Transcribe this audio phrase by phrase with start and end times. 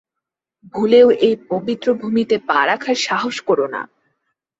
[0.73, 3.81] ভুলেও এই পবিত্র ভূমিতে পা রাখার সাহস করো না।